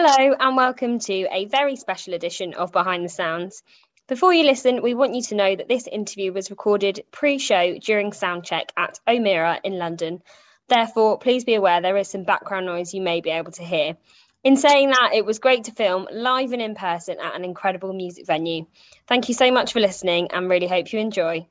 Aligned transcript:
Hello, 0.00 0.32
and 0.38 0.56
welcome 0.56 1.00
to 1.00 1.26
a 1.32 1.46
very 1.46 1.74
special 1.74 2.14
edition 2.14 2.54
of 2.54 2.70
Behind 2.70 3.04
the 3.04 3.08
Sounds. 3.08 3.64
Before 4.06 4.32
you 4.32 4.44
listen, 4.44 4.80
we 4.80 4.94
want 4.94 5.16
you 5.16 5.22
to 5.22 5.34
know 5.34 5.56
that 5.56 5.66
this 5.66 5.88
interview 5.88 6.32
was 6.32 6.50
recorded 6.52 7.02
pre 7.10 7.38
show 7.40 7.76
during 7.78 8.12
soundcheck 8.12 8.68
at 8.76 9.00
Omeara 9.08 9.58
in 9.64 9.76
London. 9.76 10.22
Therefore, 10.68 11.18
please 11.18 11.42
be 11.44 11.56
aware 11.56 11.80
there 11.80 11.96
is 11.96 12.08
some 12.08 12.22
background 12.22 12.66
noise 12.66 12.94
you 12.94 13.00
may 13.00 13.20
be 13.20 13.30
able 13.30 13.50
to 13.50 13.64
hear. 13.64 13.96
In 14.44 14.56
saying 14.56 14.90
that, 14.90 15.14
it 15.14 15.26
was 15.26 15.40
great 15.40 15.64
to 15.64 15.72
film 15.72 16.06
live 16.12 16.52
and 16.52 16.62
in 16.62 16.76
person 16.76 17.16
at 17.20 17.34
an 17.34 17.44
incredible 17.44 17.92
music 17.92 18.24
venue. 18.24 18.66
Thank 19.08 19.28
you 19.28 19.34
so 19.34 19.50
much 19.50 19.72
for 19.72 19.80
listening 19.80 20.28
and 20.30 20.48
really 20.48 20.68
hope 20.68 20.92
you 20.92 21.00
enjoy. 21.00 21.48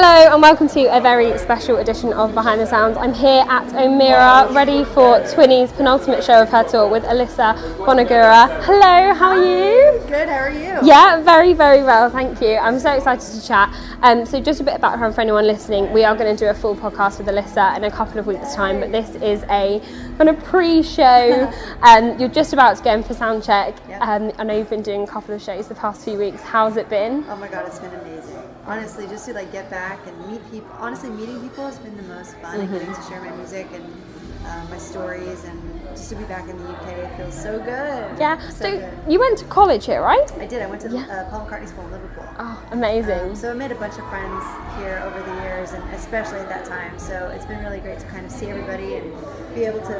Hello 0.00 0.32
and 0.32 0.40
welcome 0.40 0.68
to 0.68 0.96
a 0.96 1.00
very 1.00 1.36
special 1.38 1.78
edition 1.78 2.12
of 2.12 2.32
Behind 2.32 2.60
the 2.60 2.66
Sounds. 2.66 2.96
I'm 2.96 3.12
here 3.12 3.44
at 3.48 3.66
Omeara, 3.72 4.54
ready 4.54 4.84
for 4.84 5.18
Twinnie's 5.22 5.72
penultimate 5.72 6.22
show 6.22 6.40
of 6.40 6.48
her 6.50 6.62
tour 6.62 6.88
with 6.88 7.02
Alyssa 7.02 7.56
Bonagura. 7.78 8.46
Hello, 8.62 9.12
how 9.12 9.30
are 9.30 9.44
you? 9.44 9.98
Good, 10.06 10.28
how 10.28 10.36
are 10.36 10.52
you? 10.52 10.78
Yeah, 10.86 11.20
very, 11.22 11.52
very 11.52 11.82
well, 11.82 12.08
thank 12.10 12.40
you. 12.40 12.58
I'm 12.58 12.78
so 12.78 12.92
excited 12.92 13.28
to 13.28 13.44
chat. 13.44 13.74
Um, 14.02 14.24
so, 14.24 14.40
just 14.40 14.60
a 14.60 14.62
bit 14.62 14.74
of 14.74 14.80
background 14.80 15.16
for 15.16 15.20
anyone 15.20 15.48
listening. 15.48 15.92
We 15.92 16.04
are 16.04 16.14
going 16.14 16.32
to 16.32 16.38
do 16.38 16.48
a 16.48 16.54
full 16.54 16.76
podcast 16.76 17.18
with 17.18 17.26
Alyssa 17.26 17.76
in 17.76 17.82
a 17.82 17.90
couple 17.90 18.20
of 18.20 18.28
weeks' 18.28 18.54
time, 18.54 18.78
but 18.78 18.92
this 18.92 19.16
is 19.16 19.42
a 19.50 19.82
kind 20.16 20.28
of 20.28 20.38
pre-show. 20.44 21.52
um, 21.82 22.16
you're 22.20 22.28
just 22.28 22.52
about 22.52 22.76
to 22.76 22.84
go 22.84 22.94
in 22.94 23.02
for 23.02 23.14
sound 23.14 23.42
check. 23.42 23.74
Um, 24.00 24.30
I 24.38 24.44
know 24.44 24.56
you've 24.56 24.70
been 24.70 24.82
doing 24.82 25.02
a 25.02 25.08
couple 25.08 25.34
of 25.34 25.42
shows 25.42 25.66
the 25.66 25.74
past 25.74 26.04
few 26.04 26.18
weeks. 26.18 26.40
How's 26.40 26.76
it 26.76 26.88
been? 26.88 27.24
Oh 27.28 27.34
my 27.34 27.48
god, 27.48 27.66
it's 27.66 27.80
been 27.80 27.92
amazing. 27.94 28.37
Honestly, 28.68 29.06
just 29.06 29.24
to 29.26 29.32
like 29.32 29.50
get 29.50 29.70
back 29.70 29.98
and 30.06 30.30
meet 30.30 30.42
people. 30.50 30.68
Honestly, 30.78 31.08
meeting 31.08 31.40
people 31.40 31.64
has 31.66 31.78
been 31.78 31.96
the 31.96 32.02
most 32.14 32.36
fun 32.36 32.60
and 32.60 32.70
getting 32.70 32.92
to 32.94 33.02
share 33.02 33.20
my 33.22 33.30
music 33.36 33.66
and 33.72 33.84
uh, 34.46 34.64
my 34.70 34.76
stories 34.78 35.42
and 35.44 35.58
just 35.96 36.10
to 36.10 36.16
be 36.16 36.24
back 36.24 36.48
in 36.48 36.56
the 36.58 36.68
UK 36.70 36.88
it 36.98 37.16
feels 37.16 37.34
so 37.34 37.58
good. 37.58 38.18
Yeah. 38.20 38.38
So, 38.50 38.64
So, 38.64 38.78
good. 38.78 38.92
you 39.08 39.18
went 39.18 39.38
to 39.38 39.46
college 39.46 39.86
here, 39.86 40.02
right? 40.02 40.30
I 40.38 40.46
did. 40.46 40.60
I 40.62 40.66
went 40.66 40.82
to 40.82 40.90
Yeah. 40.90 41.00
uh, 41.10 41.30
Paul 41.30 41.46
McCartney 41.46 41.66
School 41.68 41.84
in 41.86 41.92
Liverpool. 41.92 42.24
Oh, 42.38 42.62
amazing. 42.70 43.30
Um, 43.30 43.34
so 43.34 43.50
I 43.50 43.54
made 43.54 43.72
a 43.72 43.74
bunch 43.74 43.98
of 43.98 44.06
friends 44.10 44.44
here 44.78 45.02
over 45.04 45.18
the 45.28 45.34
years, 45.42 45.72
and 45.72 45.82
especially 45.94 46.38
at 46.38 46.48
that 46.50 46.64
time. 46.66 46.98
So 46.98 47.32
it's 47.34 47.46
been 47.46 47.60
really 47.64 47.80
great 47.80 47.98
to 48.00 48.06
kind 48.06 48.26
of 48.26 48.30
see 48.32 48.46
everybody 48.50 48.96
and 48.96 49.12
be 49.54 49.64
able 49.64 49.80
to 49.80 49.98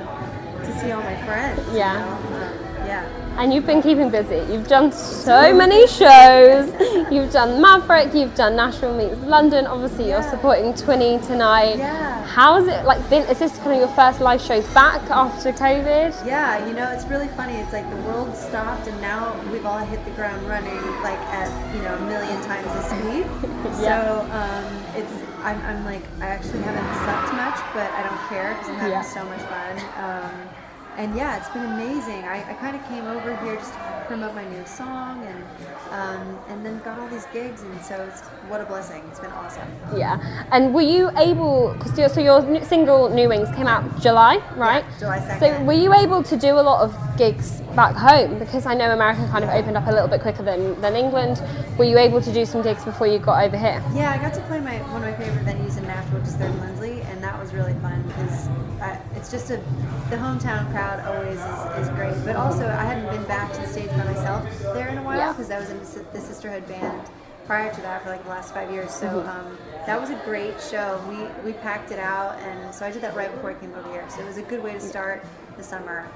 to 0.65 0.81
see 0.81 0.91
all 0.93 1.03
my 1.03 1.17
friends. 1.25 1.59
you 1.71 1.79
Yeah. 1.79 1.95
know? 1.95 2.37
Um, 2.37 2.87
yeah. 2.87 3.05
And 3.39 3.55
you've 3.55 3.67
been 3.67 3.81
keeping 3.83 4.11
busy. 4.11 4.43
You've 4.53 4.67
done 4.67 4.91
so 4.91 5.55
many 5.55 5.87
shows. 5.87 6.69
You've 7.13 7.31
done 7.33 7.63
Maverick. 7.63 8.13
You've 8.13 8.35
done 8.35 8.57
Nashville 8.57 8.97
meets 8.97 9.17
London. 9.21 9.65
Obviously, 9.65 10.09
you're 10.09 10.25
supporting 10.25 10.73
Twinnie 10.73 11.25
tonight. 11.25 11.79
Yeah. 11.79 12.27
How's 12.27 12.67
it 12.67 12.85
like 12.85 12.99
been? 13.09 13.23
Is 13.29 13.39
this 13.39 13.57
kind 13.59 13.73
of 13.75 13.79
your 13.79 13.89
first 13.95 14.21
live 14.21 14.41
shows 14.41 14.67
back 14.75 15.01
after 15.09 15.53
COVID? 15.53 16.27
Yeah, 16.27 16.67
you 16.67 16.75
know, 16.75 16.91
it's 16.91 17.05
really 17.07 17.29
funny. 17.29 17.55
It's 17.59 17.73
like 17.73 17.89
the 17.89 17.97
world 18.09 18.35
stopped, 18.35 18.89
and 18.89 19.01
now 19.01 19.39
we've 19.53 19.65
all 19.65 19.79
hit 19.79 20.05
the 20.05 20.11
ground 20.13 20.45
running, 20.49 20.75
like 21.03 21.21
at 21.31 21.49
you 21.77 21.83
know 21.83 21.95
a 21.95 22.01
million 22.07 22.43
times 22.43 22.67
the 22.67 22.83
speed. 22.91 23.27
Yeah. 23.79 24.03
So 24.03 24.21
um, 24.33 24.67
it's 24.97 25.13
I'm, 25.45 25.61
I'm 25.63 25.85
like 25.85 26.03
I 26.21 26.27
actually 26.27 26.63
haven't 26.63 26.91
slept 27.05 27.33
much, 27.35 27.59
but 27.73 27.89
I 27.93 28.03
don't 28.03 28.19
care 28.29 28.55
because 28.55 28.69
I'm 28.71 28.75
having 28.77 28.93
Yeah. 28.93 29.03
so 29.03 29.25
much 29.25 29.43
fun. 29.43 29.79
Um, 30.03 30.49
and 30.99 31.15
yeah, 31.15 31.39
it's 31.39 31.49
been 31.51 31.65
amazing. 31.65 32.25
I, 32.25 32.51
I 32.51 32.55
kind 32.55 32.75
of 32.75 32.85
came 32.89 33.07
over 33.07 33.37
here 33.37 33.55
just 33.55 33.73
to 33.73 34.05
promote 34.09 34.35
my 34.35 34.45
new 34.49 34.67
song, 34.67 35.25
and 35.25 35.45
um, 35.93 36.39
and 36.49 36.67
then 36.67 36.81
got 36.81 36.99
all 36.99 37.09
these 37.09 37.25
gigs, 37.33 37.63
and 37.63 37.81
so 37.81 37.95
it's 38.03 38.21
what 38.51 38.61
a 38.61 38.65
blessing. 38.65 39.03
It's 39.09 39.21
been 39.21 39.31
awesome. 39.31 39.69
Yeah. 39.97 40.19
And 40.51 40.75
were 40.75 40.83
you 40.83 41.11
able? 41.17 41.75
Because 41.79 42.13
so 42.13 42.21
your 42.21 42.43
new 42.43 42.65
single 42.65 43.09
"New 43.11 43.29
Wings" 43.29 43.49
came 43.55 43.69
out 43.69 43.85
July, 44.01 44.43
right? 44.57 44.85
July 44.99 45.21
second. 45.21 45.41
So 45.41 45.65
were 45.65 45.73
you 45.73 45.95
able 45.95 46.25
to 46.25 46.37
do 46.37 46.59
a 46.59 46.65
lot 46.71 46.83
of 46.83 46.93
gigs 47.17 47.61
back 47.77 47.95
home? 47.95 48.41
Because 48.41 48.67
I 48.67 48.75
know 48.75 48.91
America 48.91 49.27
kind 49.31 49.45
of 49.45 49.51
opened 49.51 49.77
up 49.77 49.87
a 49.87 49.93
little 49.93 50.09
bit 50.09 50.21
quicker 50.21 50.43
than, 50.43 50.81
than 50.81 50.97
England. 50.97 51.41
Were 51.79 51.85
you 51.85 51.99
able 51.99 52.21
to 52.21 52.33
do 52.33 52.45
some 52.45 52.63
gigs 52.63 52.85
before 52.85 53.07
you 53.07 53.21
got 53.21 53.45
over 53.45 53.57
here? 53.57 53.81
Yeah, 53.95 54.11
I 54.11 54.19
got 54.19 54.35
to 54.35 54.41
play 54.43 54.59
my 54.61 54.79
one 54.93 55.05
of 55.05 55.11
my 55.11 55.17
favorite 55.17 55.47
venues 55.47 55.79
in 55.79 55.85
Nashville, 55.85 56.19
which 56.19 56.29
is 56.29 56.35
Third 56.35 56.51
and 56.51 56.61
Lindsley, 56.61 56.98
that 57.29 57.39
was 57.39 57.53
really 57.53 57.75
fun 57.75 58.03
because 58.09 58.49
it's 59.15 59.31
just 59.31 59.51
a 59.51 59.57
the 60.09 60.17
hometown 60.17 60.71
crowd 60.71 61.01
always 61.07 61.37
is, 61.37 61.87
is 61.87 61.95
great. 61.95 62.17
But 62.25 62.37
also, 62.37 62.67
I 62.67 62.85
hadn't 62.85 63.11
been 63.15 63.25
back 63.29 63.53
to 63.53 63.61
the 63.61 63.67
stage 63.67 63.91
by 63.91 64.05
myself 64.05 64.49
there 64.73 64.89
in 64.89 64.97
a 64.97 65.03
while 65.03 65.19
Yeah. 65.19 65.33
because 65.33 65.51
I 65.51 65.61
was 65.61 65.69
in 65.69 65.79
the 65.79 66.21
Sisterhood 66.21 66.67
band 66.67 67.03
prior 67.49 67.73
to 67.75 67.81
that 67.81 68.03
for 68.05 68.11
like 68.11 68.23
the 68.23 68.29
last 68.31 68.53
five 68.55 68.71
years. 68.71 68.93
So 68.93 69.07
Mm-hmm. 69.09 69.29
um, 69.29 69.59
that 69.87 69.99
was 70.01 70.11
a 70.11 70.21
great 70.31 70.61
show. 70.61 71.01
We 71.09 71.19
we 71.47 71.53
packed 71.59 71.91
it 71.91 71.99
out, 71.99 72.39
and 72.47 72.75
so 72.75 72.85
I 72.87 72.91
did 72.93 73.03
that 73.03 73.17
right 73.17 73.33
before 73.35 73.51
I 73.51 73.55
came 73.55 73.73
over 73.75 73.91
here. 73.91 74.05
So 74.11 74.21
it 74.21 74.27
was 74.27 74.37
a 74.37 74.43
good 74.43 74.63
way 74.63 74.75
to 74.75 74.81
start 74.81 75.25
the 75.57 75.65
summer. 75.65 76.07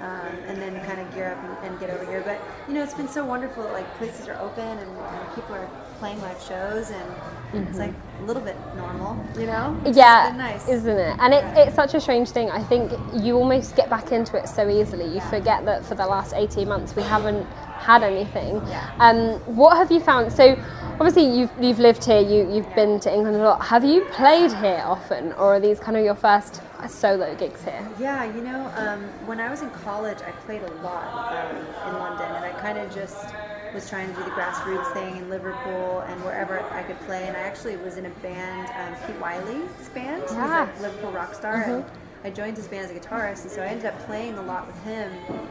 Um, 0.00 0.34
and 0.48 0.60
then 0.60 0.74
kind 0.84 1.00
of 1.00 1.06
gear 1.14 1.28
up 1.30 1.38
and, 1.44 1.54
and 1.70 1.80
get 1.80 1.88
over 1.88 2.04
here. 2.10 2.22
But 2.26 2.38
you 2.66 2.74
know, 2.74 2.82
it's 2.82 2.92
been 2.92 3.06
so 3.08 3.24
wonderful. 3.24 3.62
That, 3.62 3.72
Like 3.72 3.88
places 3.98 4.26
are 4.28 4.36
open 4.46 4.66
and, 4.82 4.90
and 4.90 5.34
people 5.36 5.54
are 5.54 5.68
playing 6.00 6.20
live 6.20 6.42
shows, 6.42 6.90
and 6.90 7.68
it's 7.68 7.78
like 7.78 7.94
a 8.20 8.24
little 8.24 8.42
bit 8.42 8.56
normal. 8.76 9.16
You 9.38 9.46
know? 9.46 9.80
It's 9.86 9.96
yeah, 9.96 10.30
been 10.30 10.38
nice. 10.38 10.68
isn't 10.68 10.98
it? 10.98 11.16
And 11.20 11.32
it's 11.32 11.50
it's 11.56 11.76
such 11.76 11.94
a 11.94 12.00
strange 12.00 12.30
thing. 12.30 12.50
I 12.50 12.62
think 12.64 12.90
you 13.14 13.36
almost 13.36 13.76
get 13.76 13.88
back 13.88 14.10
into 14.10 14.36
it 14.36 14.48
so 14.48 14.68
easily. 14.68 15.06
You 15.14 15.20
forget 15.36 15.64
that 15.66 15.86
for 15.86 15.94
the 15.94 16.06
last 16.06 16.34
eighteen 16.34 16.68
months 16.68 16.96
we 16.96 17.02
haven't 17.04 17.46
had 17.88 18.02
anything. 18.02 18.56
Yeah. 18.66 18.90
Um, 18.98 19.38
what 19.56 19.76
have 19.76 19.90
you 19.92 20.00
found? 20.00 20.32
So 20.32 20.56
obviously 21.00 21.24
you've 21.38 21.50
you've 21.60 21.78
lived 21.78 22.04
here. 22.04 22.20
You 22.20 22.50
you've 22.52 22.74
been 22.74 23.00
to 23.00 23.12
England 23.12 23.36
a 23.36 23.40
lot. 23.42 23.64
Have 23.66 23.84
you 23.84 24.04
played 24.12 24.52
here 24.52 24.82
often, 24.84 25.32
or 25.32 25.54
are 25.56 25.60
these 25.60 25.80
kind 25.80 25.96
of 25.96 26.04
your 26.04 26.14
first 26.14 26.60
solo 26.88 27.34
gigs 27.36 27.62
here? 27.62 27.86
Yeah, 27.98 28.24
you 28.24 28.42
know, 28.42 28.70
um, 28.76 29.02
when 29.26 29.40
I 29.40 29.50
was 29.50 29.62
in 29.62 29.70
college, 29.70 30.18
I 30.26 30.30
played 30.46 30.62
a 30.62 30.72
lot 30.82 31.04
um, 31.34 31.56
in 31.88 31.98
London, 31.98 32.26
and 32.36 32.44
I 32.44 32.50
kind 32.60 32.78
of 32.78 32.92
just 32.94 33.26
was 33.74 33.88
trying 33.88 34.08
to 34.08 34.14
do 34.14 34.24
the 34.24 34.30
grassroots 34.30 34.92
thing 34.92 35.16
in 35.16 35.30
Liverpool 35.30 36.00
and 36.00 36.22
wherever 36.24 36.60
I 36.60 36.82
could 36.82 37.00
play. 37.00 37.26
And 37.26 37.34
I 37.36 37.40
actually 37.40 37.76
was 37.78 37.96
in 37.96 38.04
a 38.04 38.10
band, 38.20 38.68
um, 38.76 39.06
Pete 39.06 39.18
Wylie's 39.18 39.88
band. 39.90 40.22
He's 40.24 40.32
Yeah. 40.32 40.68
a 40.78 40.82
Liverpool 40.82 41.10
rock 41.12 41.34
star. 41.34 41.54
And 41.54 41.84
I 42.24 42.30
joined 42.30 42.56
his 42.56 42.68
band 42.68 42.84
as 42.84 42.90
a 42.92 42.94
guitarist, 43.00 43.42
and 43.42 43.50
so 43.50 43.62
I 43.62 43.66
ended 43.66 43.86
up 43.86 43.98
playing 44.06 44.34
a 44.38 44.42
lot 44.42 44.66
with 44.68 44.80
him. 44.84 45.10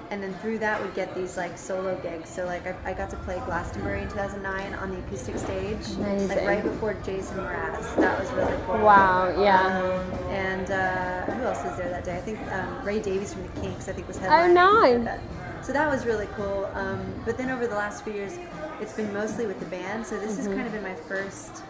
And 0.09 0.23
then 0.23 0.33
through 0.35 0.59
that, 0.59 0.81
would 0.81 0.93
get 0.93 1.13
these 1.13 1.35
like 1.35 1.57
solo 1.57 1.99
gigs. 2.01 2.29
So 2.29 2.45
like 2.45 2.65
I, 2.65 2.75
I 2.91 2.93
got 2.93 3.09
to 3.09 3.17
play 3.17 3.41
Glastonbury 3.45 4.01
in 4.03 4.07
2009 4.09 4.73
on 4.75 4.89
the 4.91 4.97
acoustic 4.99 5.37
stage, 5.37 5.85
Amazing. 5.97 6.27
like 6.29 6.45
right 6.47 6.63
before 6.63 6.93
Jason 7.05 7.37
Mraz. 7.37 7.95
That 7.97 8.19
was 8.19 8.31
really 8.31 8.55
cool. 8.65 8.77
Wow, 8.79 9.33
yeah. 9.43 9.79
Um, 9.81 10.29
and 10.29 10.71
uh, 10.71 11.25
who 11.33 11.43
else 11.43 11.61
was 11.63 11.77
there 11.77 11.89
that 11.89 12.05
day? 12.05 12.17
I 12.17 12.21
think 12.21 12.39
um, 12.53 12.85
Ray 12.85 13.01
Davies 13.01 13.33
from 13.33 13.43
the 13.43 13.61
Kinks. 13.61 13.89
I 13.89 13.91
think 13.93 14.07
was 14.07 14.17
headlining. 14.17 14.49
Oh, 14.49 14.97
nice. 14.97 15.05
That- 15.05 15.19
So 15.65 15.73
that 15.73 15.91
was 15.91 16.05
really 16.05 16.27
cool. 16.37 16.69
Um, 16.73 17.01
but 17.25 17.37
then 17.37 17.49
over 17.51 17.67
the 17.67 17.75
last 17.75 18.03
few 18.03 18.13
years, 18.13 18.33
it's 18.79 18.93
been 18.93 19.11
mostly 19.13 19.45
with 19.45 19.59
the 19.59 19.67
band. 19.67 20.05
So 20.07 20.17
this 20.17 20.37
has 20.37 20.47
Mm-hmm. 20.47 20.55
kind 20.55 20.65
of 20.67 20.73
been 20.73 20.83
my 20.83 20.95
first 20.95 21.63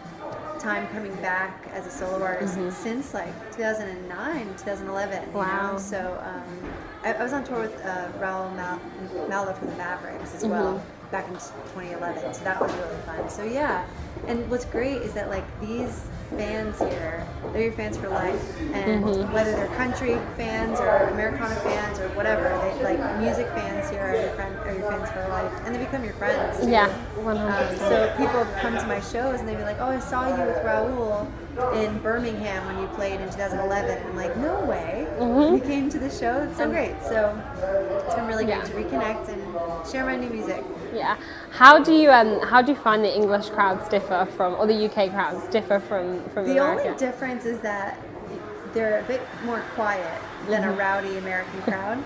time 0.62 0.86
coming 0.88 1.14
back 1.16 1.68
as 1.72 1.86
a 1.86 1.90
solo 1.90 2.22
artist 2.24 2.56
since 2.80 3.12
like 3.12 3.34
2009, 3.56 4.46
2011. 4.58 5.22
you 5.22 5.36
Wow. 5.36 5.72
know? 5.72 5.78
So 5.78 6.22
um, 6.24 6.72
I, 7.04 7.12
I 7.14 7.22
was 7.22 7.32
on 7.32 7.42
tour 7.44 7.60
with 7.60 7.74
uh, 7.84 8.08
Raul 8.20 8.54
Mal- 8.54 8.80
Malo 9.28 9.52
from 9.54 9.68
the 9.70 9.76
Mavericks 9.76 10.34
as 10.36 10.44
well 10.46 10.82
back 11.10 11.26
in 11.26 11.34
2011. 11.34 12.34
So 12.34 12.44
that 12.44 12.60
was 12.60 12.72
really 12.74 13.02
fun. 13.06 13.28
So 13.28 13.42
yeah. 13.42 13.84
And 14.26 14.48
what's 14.50 14.64
great 14.64 15.02
is 15.02 15.12
that 15.14 15.28
like 15.30 15.44
these 15.60 16.04
fans 16.30 16.78
here, 16.78 17.26
they're 17.52 17.64
your 17.64 17.72
fans 17.72 17.96
for 17.98 18.08
life, 18.08 18.40
and 18.72 19.04
whether 19.32 19.52
they're 19.52 19.66
country 19.76 20.16
fans 20.36 20.80
or 20.80 20.88
Americana 21.12 21.54
fans 21.56 21.98
or 21.98 22.08
whatever, 22.10 22.44
they 22.78 22.96
like 22.96 23.18
music 23.20 23.46
fans 23.48 23.90
here 23.90 24.00
are 24.00 24.14
your 24.16 24.30
friend, 24.30 24.56
are 24.60 24.72
your 24.72 24.90
fans 24.90 25.10
for 25.10 25.28
life, 25.28 25.52
and 25.66 25.74
they 25.74 25.78
become 25.78 26.04
your 26.04 26.14
friends. 26.14 26.60
too. 26.60 26.70
Yeah, 26.70 26.86
Um, 27.18 27.24
100%. 27.26 27.78
so 27.78 28.14
people 28.16 28.46
come 28.60 28.78
to 28.78 28.86
my 28.86 29.00
shows 29.00 29.40
and 29.40 29.48
they'd 29.48 29.56
be 29.58 29.62
like, 29.64 29.76
"Oh, 29.80 29.88
I 29.88 29.98
saw 29.98 30.26
you 30.28 30.42
with 30.46 30.56
Raul 30.64 31.26
in 31.74 31.98
Birmingham 31.98 32.64
when 32.66 32.78
you 32.80 32.86
played 32.94 33.20
in 33.20 33.28
2011." 33.28 33.98
And 33.98 34.08
I'm 34.10 34.16
like, 34.16 34.34
"No 34.38 34.60
way! 34.64 35.06
You 35.20 35.60
came 35.60 35.90
to 35.90 35.98
the 35.98 36.08
show. 36.08 36.46
It's 36.48 36.56
so 36.56 36.68
great." 36.70 36.94
So 37.02 37.36
it's 38.06 38.14
been 38.14 38.26
really 38.26 38.46
great 38.46 38.64
to 38.64 38.72
reconnect 38.72 39.28
and 39.28 39.86
share 39.90 40.06
my 40.06 40.16
new 40.16 40.30
music. 40.30 40.64
Yeah. 40.92 41.16
How 41.50 41.82
do 41.82 41.92
you 41.92 42.10
um 42.10 42.40
how 42.40 42.60
do 42.62 42.72
you 42.72 42.78
find 42.78 43.02
the 43.04 43.14
English 43.14 43.48
crowds 43.50 43.88
differ 43.88 44.26
from 44.36 44.54
or 44.54 44.66
the 44.66 44.84
UK 44.86 45.10
crowds 45.10 45.46
differ 45.48 45.80
from 45.80 46.22
from 46.30 46.44
The 46.46 46.58
America? 46.58 46.88
only 46.88 46.98
difference 46.98 47.44
is 47.44 47.58
that 47.60 47.98
they're 48.74 49.00
a 49.00 49.02
bit 49.04 49.20
more 49.44 49.60
quiet 49.74 50.20
than 50.48 50.62
Mm-hmm. 50.62 50.70
a 50.72 50.76
rowdy 50.76 51.18
American 51.18 51.62
crowd. 51.62 51.98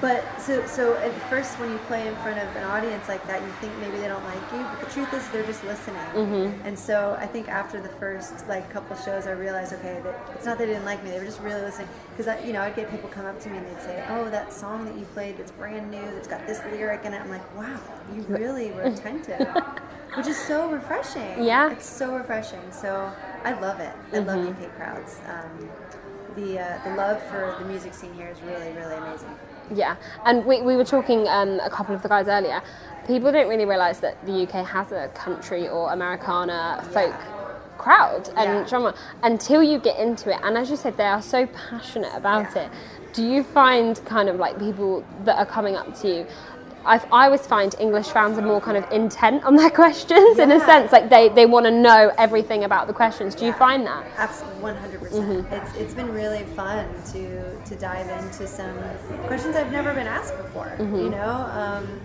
But 0.00 0.22
so 0.40 0.64
so 0.66 0.94
at 0.98 1.12
first 1.28 1.58
when 1.58 1.70
you 1.70 1.78
play 1.88 2.06
in 2.06 2.14
front 2.16 2.38
of 2.38 2.54
an 2.56 2.64
audience 2.64 3.08
like 3.08 3.26
that, 3.26 3.42
you 3.42 3.48
think 3.60 3.72
maybe 3.80 3.96
they 3.98 4.06
don't 4.08 4.22
like 4.24 4.52
you, 4.52 4.62
but 4.70 4.80
the 4.80 4.92
truth 4.92 5.12
is 5.14 5.28
they're 5.30 5.44
just 5.46 5.64
listening. 5.64 5.96
Mm-hmm. 6.14 6.66
And 6.66 6.78
so 6.78 7.16
I 7.18 7.26
think 7.26 7.48
after 7.48 7.80
the 7.80 7.88
first 7.88 8.46
like 8.48 8.70
couple 8.70 8.96
shows, 8.96 9.26
I 9.26 9.32
realized 9.32 9.72
okay 9.74 10.00
that 10.04 10.30
it's 10.34 10.46
not 10.46 10.58
that 10.58 10.66
they 10.66 10.72
didn't 10.72 10.84
like 10.84 11.02
me; 11.02 11.10
they 11.10 11.18
were 11.18 11.24
just 11.24 11.40
really 11.40 11.62
listening. 11.62 11.88
Because 12.16 12.44
you 12.46 12.52
know 12.52 12.62
I'd 12.62 12.76
get 12.76 12.90
people 12.90 13.08
come 13.08 13.26
up 13.26 13.40
to 13.40 13.50
me 13.50 13.58
and 13.58 13.66
they'd 13.66 13.82
say, 13.82 14.04
"Oh, 14.08 14.30
that 14.30 14.52
song 14.52 14.84
that 14.84 14.94
you 14.96 15.04
played 15.06 15.38
that's 15.38 15.50
brand 15.52 15.90
new, 15.90 16.02
that's 16.14 16.28
got 16.28 16.46
this 16.46 16.60
lyric 16.72 17.04
in 17.04 17.12
it." 17.14 17.20
I'm 17.20 17.30
like, 17.30 17.56
"Wow, 17.56 17.80
you 18.14 18.22
really 18.28 18.70
were 18.76 18.82
attentive," 18.82 19.46
which 20.16 20.26
is 20.26 20.36
so 20.38 20.70
refreshing. 20.70 21.42
Yeah. 21.42 21.70
it's 21.72 21.88
so 21.88 22.14
refreshing. 22.14 22.60
So 22.70 23.10
I 23.44 23.58
love 23.60 23.80
it. 23.80 23.92
I 24.12 24.18
love 24.18 24.38
Mm-hmm. 24.38 24.62
UK 24.64 24.76
crowds. 24.76 25.18
Um, 25.26 25.68
the 26.36 26.60
uh, 26.60 26.78
the 26.84 26.94
love 26.94 27.20
for 27.24 27.56
the 27.58 27.64
music 27.64 27.92
scene 27.92 28.14
here 28.14 28.28
is 28.28 28.40
really 28.42 28.72
really 28.72 28.94
amazing. 28.94 29.34
Yeah, 29.74 29.96
and 30.24 30.44
we, 30.44 30.62
we 30.62 30.76
were 30.76 30.84
talking 30.84 31.28
um, 31.28 31.60
a 31.60 31.70
couple 31.70 31.94
of 31.94 32.02
the 32.02 32.08
guys 32.08 32.26
earlier. 32.28 32.62
People 33.06 33.30
don't 33.32 33.48
really 33.48 33.64
realise 33.64 33.98
that 34.00 34.24
the 34.26 34.42
UK 34.42 34.66
has 34.66 34.92
a 34.92 35.08
country 35.14 35.68
or 35.68 35.92
Americana 35.92 36.84
folk 36.92 37.14
crowd 37.78 38.28
and 38.36 38.60
Yeah. 38.60 38.66
drama 38.68 38.94
until 39.22 39.62
you 39.62 39.78
get 39.78 39.98
into 39.98 40.30
it. 40.30 40.38
And 40.42 40.56
as 40.58 40.70
you 40.70 40.76
said, 40.76 40.96
they 40.96 41.04
are 41.06 41.22
so 41.22 41.46
passionate 41.46 42.12
about 42.14 42.54
Yeah. 42.54 42.64
it. 42.64 42.70
Do 43.14 43.24
you 43.24 43.42
find 43.42 44.00
kind 44.04 44.28
of 44.28 44.36
like 44.36 44.58
people 44.58 45.02
that 45.24 45.38
are 45.38 45.46
coming 45.46 45.76
up 45.76 45.94
to 46.00 46.08
you? 46.08 46.26
I've, 46.84 47.04
I 47.12 47.26
always 47.26 47.46
find 47.46 47.74
English 47.78 48.08
fans 48.08 48.38
are 48.38 48.42
more 48.42 48.60
kind 48.60 48.76
of 48.76 48.90
intent 48.90 49.44
on 49.44 49.56
their 49.56 49.70
questions 49.82 50.38
in 50.38 50.50
a 50.50 50.60
sense, 50.60 50.92
like 50.92 51.10
they, 51.10 51.28
they 51.28 51.46
want 51.46 51.66
to 51.66 51.70
know 51.70 52.12
everything 52.18 52.64
about 52.64 52.86
the 52.86 52.92
questions. 52.92 53.34
Do 53.34 53.44
you 53.46 53.52
find 53.52 53.86
that? 53.86 54.06
Absolutely, 54.16 54.60
one 54.62 54.76
hundred 54.76 55.00
Mm-hmm. 55.00 55.42
percent. 55.42 55.64
It's 55.68 55.76
it's 55.76 55.94
been 55.94 56.12
really 56.12 56.44
fun 56.54 56.86
to 57.12 57.56
to 57.64 57.76
dive 57.76 58.08
into 58.22 58.46
some 58.46 58.76
questions 59.26 59.56
I've 59.56 59.72
never 59.72 59.92
been 59.92 60.06
asked 60.06 60.36
before. 60.36 60.72
Mm-hmm. 60.78 60.96
You 60.96 61.10
know, 61.10 61.48
um, 61.52 62.00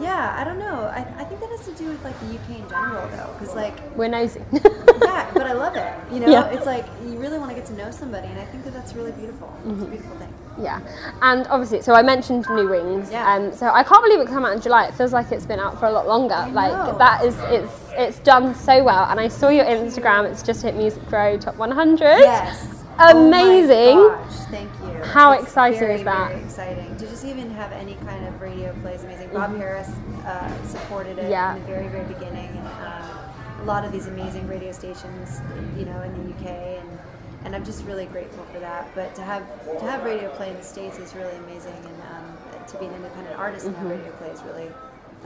yeah, 0.00 0.36
I 0.38 0.44
don't 0.44 0.58
know. 0.58 0.90
I, 0.94 1.00
I 1.18 1.24
think 1.24 1.40
that 1.40 1.50
has 1.50 1.64
to 1.66 1.72
do 1.74 1.88
with 1.88 2.02
like 2.04 2.18
the 2.20 2.26
UK 2.26 2.60
in 2.62 2.68
general, 2.68 3.08
though, 3.08 3.32
because 3.38 3.54
like 3.54 3.74
We're 3.96 4.08
nosy. 4.08 4.40
yeah, 4.52 5.30
but 5.32 5.46
I 5.46 5.52
love 5.52 5.76
it. 5.76 5.92
You 6.12 6.20
know, 6.20 6.28
Yeah. 6.28 6.46
it's 6.48 6.66
like 6.66 6.84
you 7.04 7.16
really 7.18 7.38
want 7.38 7.50
to 7.50 7.56
get 7.56 7.66
to 7.66 7.74
know 7.74 7.90
somebody, 7.90 8.28
and 8.28 8.38
I 8.38 8.44
think 8.46 8.64
that 8.64 8.72
that's 8.74 8.94
really 8.94 9.12
beautiful. 9.12 9.52
It's 9.58 9.66
Mm-hmm. 9.72 9.82
a 9.82 9.86
beautiful 9.86 10.16
thing. 10.18 10.34
Yeah, 10.58 10.80
and 11.20 11.46
obviously, 11.48 11.82
so 11.82 11.92
I 11.92 12.00
mentioned 12.02 12.46
New 12.48 12.68
Wings. 12.70 13.10
Yeah. 13.10 13.30
Um, 13.30 13.52
so 13.52 13.66
I 13.68 13.82
can't 13.82 14.02
believe 14.02 14.20
it 14.20 14.28
came 14.28 14.42
out 14.44 14.54
in 14.54 14.60
July. 14.62 14.86
It 14.86 14.94
feels 14.94 15.12
like 15.12 15.30
it's 15.30 15.44
been 15.44 15.60
out 15.60 15.78
for 15.78 15.84
a 15.86 15.90
lot 15.92 16.06
longer. 16.08 16.46
know. 16.46 16.52
Like 16.52 16.96
that 16.98 17.24
is 17.26 17.36
it's 17.50 17.72
it's 17.92 18.18
done 18.20 18.54
so 18.54 18.82
well. 18.82 19.04
And 19.10 19.20
I 19.20 19.28
saw 19.28 19.50
your 19.50 19.66
Instagram. 19.66 20.24
It's 20.30 20.42
just 20.42 20.62
hit 20.62 20.74
Music 20.74 21.02
Row 21.12 21.36
Top 21.36 21.56
100. 21.56 22.00
Yes. 22.20 22.75
Amazing. 22.98 23.98
Oh 23.98 24.18
gosh, 24.24 24.36
thank 24.50 24.70
you. 24.80 25.02
How 25.04 25.32
It's 25.32 25.44
exciting 25.44 25.78
very, 25.78 25.94
is 25.96 26.04
that? 26.04 26.28
Very 26.32 26.44
exciting 26.44 26.96
to 26.96 27.06
just 27.06 27.24
even 27.24 27.50
have 27.50 27.72
any 27.72 27.94
kind 27.96 28.26
of 28.26 28.40
radio 28.40 28.72
play 28.80 28.94
is 28.94 29.04
amazing. 29.04 29.28
Bob 29.30 29.56
Harris 29.56 29.88
uh, 30.24 30.62
supported 30.64 31.18
it 31.18 31.22
Mm-hmm. 31.22 31.30
Yeah. 31.30 31.54
in 31.56 31.60
the 31.62 31.66
very, 31.66 31.88
very 31.88 32.04
beginning, 32.04 32.48
and 32.48 32.66
um, 32.86 33.60
a 33.60 33.64
lot 33.64 33.84
of 33.84 33.92
these 33.92 34.06
amazing 34.06 34.46
radio 34.48 34.72
stations, 34.72 35.40
you 35.78 35.84
know, 35.84 36.00
in 36.02 36.12
the 36.14 36.34
UK, 36.34 36.46
and 36.80 36.98
and 37.44 37.54
I'm 37.54 37.64
just 37.64 37.84
really 37.84 38.06
grateful 38.06 38.44
for 38.52 38.58
that. 38.60 38.88
But 38.94 39.14
to 39.16 39.22
have 39.22 39.44
to 39.78 39.84
have 39.84 40.02
radio 40.04 40.30
play 40.36 40.50
in 40.50 40.56
the 40.56 40.62
states 40.62 40.98
is 40.98 41.14
really 41.14 41.36
amazing, 41.36 41.74
and 41.74 42.02
um, 42.10 42.66
to 42.66 42.78
be 42.78 42.86
an 42.86 42.94
independent 42.94 43.38
artist 43.38 43.66
and 43.66 43.76
have 43.76 43.90
radio 43.90 44.10
play 44.12 44.28
is 44.30 44.42
really 44.42 44.68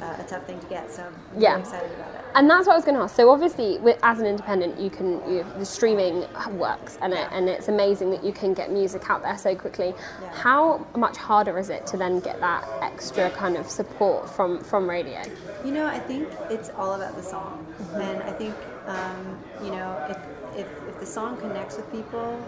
uh, 0.02 0.16
a 0.18 0.24
tough 0.24 0.44
thing 0.46 0.58
to 0.60 0.66
get. 0.66 0.90
So 0.90 1.02
I'm 1.04 1.12
Mm-hmm. 1.12 1.42
Yeah. 1.42 1.58
excited 1.58 1.90
about 1.92 2.14
it. 2.14 2.20
And 2.34 2.48
that's 2.48 2.66
what 2.66 2.74
I 2.74 2.76
was 2.76 2.84
going 2.84 2.96
to 2.96 3.02
ask. 3.02 3.16
So 3.16 3.28
obviously, 3.30 3.78
with, 3.78 3.98
as 4.02 4.20
an 4.20 4.26
independent, 4.26 4.78
you 4.78 4.88
can 4.90 5.14
you, 5.28 5.44
the 5.58 5.64
streaming 5.64 6.26
works, 6.52 6.96
and 7.02 7.12
it, 7.12 7.28
and 7.32 7.48
it's 7.48 7.68
amazing 7.68 8.10
that 8.12 8.22
you 8.22 8.32
can 8.32 8.54
get 8.54 8.70
music 8.70 9.10
out 9.10 9.22
there 9.22 9.36
so 9.36 9.54
quickly. 9.56 9.94
Yeah. 10.22 10.32
How 10.32 10.86
much 10.96 11.16
harder 11.16 11.58
is 11.58 11.70
it 11.70 11.86
to 11.88 11.96
then 11.96 12.20
get 12.20 12.38
that 12.40 12.68
extra 12.82 13.30
kind 13.30 13.56
of 13.56 13.68
support 13.68 14.30
from 14.30 14.60
from 14.62 14.88
radio? 14.88 15.20
You 15.64 15.72
know, 15.72 15.86
I 15.86 15.98
think 15.98 16.28
it's 16.50 16.70
all 16.70 16.94
about 16.94 17.16
the 17.16 17.22
song, 17.22 17.66
and 17.94 18.22
I 18.22 18.32
think 18.32 18.54
um, 18.86 19.38
you 19.64 19.70
know 19.72 20.06
if, 20.08 20.16
if 20.60 20.66
if 20.88 21.00
the 21.00 21.06
song 21.06 21.36
connects 21.36 21.76
with 21.76 21.90
people, 21.90 22.38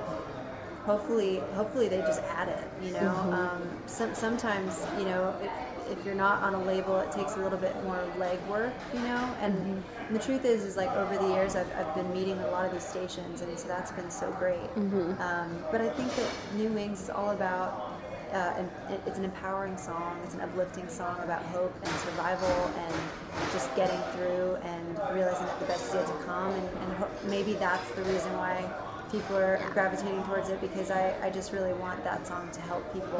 hopefully 0.85 1.41
hopefully 1.55 1.89
they 1.89 1.99
just 2.01 2.23
add 2.23 2.49
it. 2.49 2.65
You 2.85 2.93
know, 2.93 3.09
um, 3.33 3.63
some, 3.87 4.15
sometimes 4.15 4.87
you 4.99 5.05
know 5.07 5.35
if, 5.91 6.05
you're 6.05 6.15
not 6.15 6.43
on 6.43 6.55
a 6.55 6.65
label, 6.65 6.99
it 7.01 7.13
takes 7.13 7.35
a 7.37 7.39
little 7.41 7.59
bit 7.59 7.75
more 7.85 8.03
legwork. 8.19 8.73
You 8.95 9.01
know, 9.01 9.35
and, 9.41 9.57
and 10.09 10.17
the 10.17 10.19
truth 10.19 10.45
is 10.45 10.65
is 10.65 10.77
like 10.77 10.91
over 10.93 11.17
the 11.17 11.35
years 11.35 11.57
I've, 11.57 11.71
I've 11.77 11.95
been 11.95 12.13
meeting 12.13 12.39
a 12.39 12.51
lot 12.51 12.67
of 12.67 12.73
these 12.73 12.87
stations, 12.87 13.41
and 13.41 13.59
so 13.59 13.69
that's 13.69 13.93
been 13.93 14.11
so 14.11 14.31
great. 14.39 14.71
Um, 15.21 15.65
but 15.71 15.81
I 15.81 15.89
think 15.91 16.15
that 16.17 16.29
New 16.57 16.69
Wings 16.71 17.03
is 17.03 17.11
all 17.11 17.31
about 17.31 17.93
uh, 18.33 18.55
and 18.57 18.71
it's 19.07 19.19
an 19.19 19.25
empowering 19.25 19.77
song. 19.77 20.19
It's 20.25 20.35
an 20.35 20.41
uplifting 20.41 20.89
song 20.89 21.19
about 21.23 21.43
hope 21.47 21.75
and 21.85 21.95
survival 21.97 22.71
and 22.79 22.95
just 23.53 23.75
getting 23.77 24.01
through 24.15 24.57
and 24.63 24.99
realizing 25.13 25.47
that 25.47 25.61
the 25.61 25.67
best 25.67 25.89
is 25.89 25.95
yet 25.95 26.07
to 26.07 26.13
come. 26.25 26.51
And, 26.51 26.69
and 26.69 26.93
ho- 26.95 27.11
maybe 27.29 27.55
that's 27.55 27.91
the 27.91 28.03
reason 28.05 28.33
why 28.39 28.65
people 29.11 29.37
are 29.37 29.61
gravitating 29.75 30.23
towards 30.25 30.49
it 30.49 30.61
because 30.63 30.91
I, 30.91 31.15
I 31.23 31.29
just 31.29 31.53
really 31.53 31.75
want 31.75 32.03
that 32.05 32.27
song 32.27 32.51
to 32.53 32.61
help 32.63 32.91
people 32.95 33.19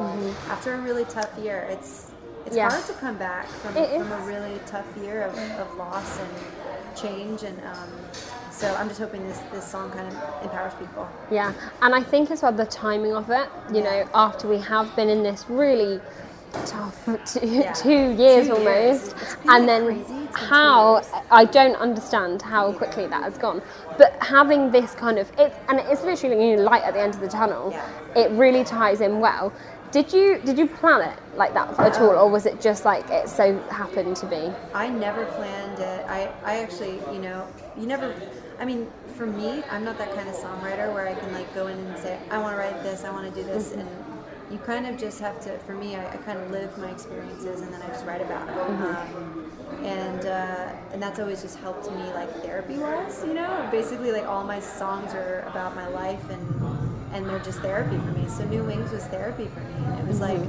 after 0.49 0.73
a 0.73 0.81
really 0.81 1.05
tough 1.05 1.37
year. 1.37 1.67
It's 1.69 2.09
it's 2.45 2.55
Yeah. 2.55 2.69
hard 2.69 2.85
to 2.85 2.93
come 2.93 3.17
back 3.17 3.47
from, 3.47 3.73
from 3.73 4.11
a 4.11 4.25
really 4.25 4.59
tough 4.65 4.85
year 5.01 5.21
of, 5.23 5.37
of 5.59 5.75
loss 5.77 6.19
and 6.19 6.97
change 6.97 7.43
and 7.43 7.57
um, 7.65 7.89
so 8.51 8.73
I'm 8.75 8.87
just 8.87 8.99
hoping 8.99 9.27
this, 9.27 9.39
this 9.51 9.65
song 9.67 9.89
kind 9.91 10.07
of 10.07 10.13
empowers 10.43 10.73
people. 10.75 11.07
Yeah, 11.31 11.53
and 11.81 11.95
I 11.95 12.03
think 12.03 12.29
as 12.31 12.43
well 12.43 12.51
the 12.51 12.67
timing 12.67 13.13
of 13.15 13.29
it, 13.31 13.49
you 13.73 13.81
know, 13.81 14.07
after 14.13 14.47
we 14.47 14.59
have 14.59 14.95
been 14.95 15.09
in 15.09 15.23
this 15.23 15.45
really 15.49 15.99
tough 16.65 17.03
two, 17.25 17.47
Yeah. 17.47 17.73
two 17.73 17.89
years 18.11 18.47
Two 18.47 18.61
years. 18.61 19.09
almost, 19.09 19.15
been 19.41 19.49
and 19.51 19.67
then 19.67 19.85
crazy. 19.85 19.99
It's 20.01 20.09
been 20.09 20.27
two 20.27 20.33
how. 20.45 21.01
I 21.31 21.45
don't 21.45 21.75
understand 21.77 22.43
how 22.43 22.71
quickly 22.73 23.07
that 23.07 23.23
has 23.23 23.39
gone. 23.39 23.61
But 23.97 24.15
having 24.21 24.69
this 24.69 24.93
kind 24.93 25.17
of 25.17 25.31
it, 25.39 25.51
and 25.67 25.79
it's 25.79 26.03
literally 26.03 26.55
light 26.55 26.83
at 26.83 26.93
the 26.93 26.99
end 27.01 27.15
of 27.15 27.21
the 27.21 27.27
tunnel. 27.27 27.71
Yeah. 27.71 27.83
It 28.15 28.29
really 28.31 28.63
ties 28.63 29.01
in 29.01 29.19
well. 29.19 29.51
Did 29.93 30.11
you 30.11 30.39
did 30.43 30.57
you 30.57 30.65
plan 30.65 31.07
it 31.07 31.19
like 31.37 31.53
that 31.53 31.79
at 31.79 32.01
all, 32.01 32.09
or 32.09 32.27
was 32.27 32.47
it 32.47 32.59
just 32.59 32.83
like 32.83 33.07
it 33.11 33.29
so 33.29 33.59
happened 33.69 34.15
to 34.17 34.25
be? 34.25 34.51
I 34.73 34.89
never 34.89 35.23
planned 35.25 35.77
it. 35.77 36.03
I, 36.09 36.33
I 36.43 36.63
actually, 36.63 36.95
you 37.13 37.21
know, 37.21 37.47
you 37.77 37.85
never, 37.85 38.11
I 38.59 38.65
mean, 38.65 38.87
for 39.15 39.27
me, 39.27 39.63
I'm 39.69 39.83
not 39.83 39.99
that 39.99 40.15
kind 40.15 40.27
of 40.27 40.33
songwriter 40.33 40.91
where 40.95 41.07
I 41.07 41.13
can 41.13 41.31
like 41.31 41.53
go 41.53 41.67
in 41.67 41.77
and 41.77 41.99
say, 41.99 42.17
I 42.31 42.39
want 42.39 42.55
to 42.55 42.57
write 42.57 42.81
this, 42.81 43.03
I 43.03 43.11
want 43.11 43.31
to 43.31 43.39
do 43.39 43.45
this. 43.45 43.73
And 43.73 43.87
you 44.49 44.57
kind 44.57 44.87
of 44.87 44.97
just 44.97 45.19
have 45.19 45.39
to, 45.41 45.59
for 45.59 45.75
me, 45.75 45.95
I, 45.95 46.11
I 46.11 46.17
kind 46.17 46.39
of 46.39 46.49
live 46.49 46.75
my 46.79 46.89
experiences 46.89 47.61
and 47.61 47.71
then 47.71 47.81
I 47.83 47.87
just 47.89 48.03
write 48.03 48.21
about 48.21 48.49
it. 48.49 48.57
Um, 48.57 49.51
and, 49.83 50.25
uh, 50.25 50.73
and 50.91 51.03
that's 51.03 51.19
always 51.19 51.43
just 51.43 51.59
helped 51.59 51.85
me 51.91 52.03
like 52.13 52.31
therapy 52.41 52.77
wise, 52.79 53.23
you 53.27 53.35
know, 53.35 53.67
basically 53.71 54.11
like 54.11 54.25
all 54.25 54.43
my 54.43 54.59
songs 54.59 55.13
are 55.13 55.41
about 55.41 55.75
my 55.75 55.87
life 55.87 56.27
and, 56.31 56.92
and 57.13 57.27
they're 57.29 57.39
just 57.39 57.59
therapy 57.59 57.97
for 57.97 58.11
me. 58.19 58.27
So 58.27 58.43
New 58.45 58.63
Wings 58.63 58.91
was 58.91 59.05
therapy 59.05 59.45
for 59.47 59.59
me. 59.61 59.85
And 59.85 59.99
it 59.99 60.07
was 60.07 60.19
like, 60.19 60.39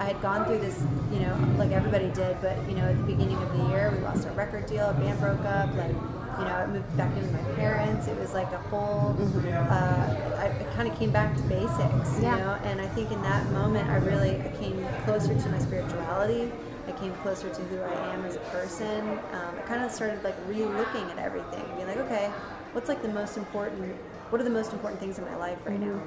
I 0.00 0.04
had 0.06 0.20
gone 0.22 0.44
through 0.44 0.58
this, 0.60 0.80
you 1.12 1.20
know, 1.20 1.54
like 1.58 1.72
everybody 1.72 2.08
did, 2.10 2.40
but 2.40 2.56
you 2.68 2.74
know, 2.76 2.84
at 2.84 2.96
the 2.96 3.04
beginning 3.04 3.36
of 3.36 3.56
the 3.58 3.68
year, 3.68 3.92
we 3.96 4.02
lost 4.02 4.26
our 4.26 4.32
record 4.34 4.66
deal, 4.66 4.84
our 4.84 4.94
band 4.94 5.18
broke 5.20 5.40
up, 5.44 5.74
like, 5.74 5.94
you 6.38 6.44
know, 6.44 6.54
I 6.54 6.66
moved 6.68 6.96
back 6.96 7.10
in 7.16 7.22
with 7.22 7.32
my 7.32 7.54
parents. 7.54 8.06
It 8.06 8.16
was 8.16 8.32
like 8.32 8.50
a 8.52 8.58
whole, 8.58 9.16
uh, 9.18 10.34
I, 10.38 10.46
I 10.60 10.74
kind 10.76 10.88
of 10.88 10.96
came 10.96 11.10
back 11.10 11.36
to 11.36 11.42
basics, 11.44 12.16
you 12.18 12.22
Yeah. 12.24 12.36
know, 12.36 12.58
and 12.62 12.80
I 12.80 12.86
think 12.88 13.10
in 13.10 13.20
that 13.22 13.44
moment, 13.50 13.88
I 13.88 13.96
really 13.96 14.40
I 14.40 14.48
came 14.60 14.86
closer 15.04 15.34
to 15.34 15.48
my 15.48 15.58
spirituality. 15.58 16.52
I 16.86 16.92
came 16.92 17.12
closer 17.16 17.50
to 17.50 17.60
who 17.62 17.80
I 17.82 18.14
am 18.14 18.24
as 18.24 18.36
a 18.36 18.40
person. 18.50 19.00
Um, 19.32 19.54
I 19.58 19.62
kind 19.66 19.84
of 19.84 19.90
started 19.90 20.22
like 20.24 20.36
re-looking 20.46 21.10
at 21.10 21.18
everything, 21.18 21.64
being 21.74 21.88
like, 21.88 21.98
okay, 21.98 22.26
what's 22.72 22.88
like 22.88 23.02
the 23.02 23.08
most 23.08 23.36
important? 23.36 23.94
What 24.30 24.40
are 24.40 24.44
the 24.44 24.50
most 24.50 24.72
important 24.72 25.00
things 25.00 25.18
in 25.18 25.24
my 25.24 25.36
life 25.36 25.58
right 25.64 25.80
now? 25.80 26.00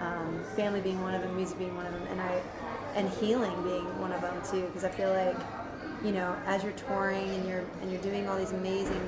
Um, 0.00 0.40
family 0.56 0.80
being 0.80 1.00
one 1.02 1.14
of 1.14 1.22
them, 1.22 1.34
music 1.36 1.58
being 1.58 1.74
one 1.76 1.86
of 1.86 1.92
them, 1.92 2.02
and 2.10 2.20
I, 2.20 2.40
and 2.94 3.08
healing 3.08 3.52
being 3.62 3.84
one 4.00 4.12
of 4.12 4.20
them 4.20 4.34
too. 4.48 4.62
Because 4.66 4.84
I 4.84 4.88
feel 4.90 5.12
like, 5.12 5.36
you 6.04 6.12
know, 6.12 6.34
as 6.46 6.62
you're 6.62 6.72
touring 6.72 7.28
and 7.30 7.48
you're 7.48 7.64
and 7.82 7.90
you're 7.92 8.02
doing 8.02 8.28
all 8.28 8.36
these 8.36 8.52
amazing 8.52 9.00